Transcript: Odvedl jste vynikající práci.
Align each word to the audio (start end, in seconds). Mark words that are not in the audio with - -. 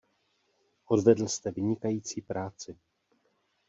Odvedl 0.85 1.27
jste 1.27 1.51
vynikající 1.51 2.21
práci. 2.21 2.77